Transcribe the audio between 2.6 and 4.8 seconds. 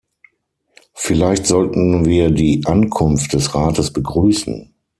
Ankunft des Rates begrüßen.